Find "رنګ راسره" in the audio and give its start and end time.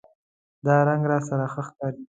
0.87-1.45